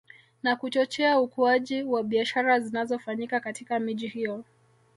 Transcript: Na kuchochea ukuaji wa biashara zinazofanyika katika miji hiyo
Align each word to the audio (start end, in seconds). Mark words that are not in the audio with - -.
Na 0.43 0.55
kuchochea 0.55 1.19
ukuaji 1.19 1.83
wa 1.83 2.03
biashara 2.03 2.59
zinazofanyika 2.59 3.39
katika 3.39 3.79
miji 3.79 4.07
hiyo 4.07 4.43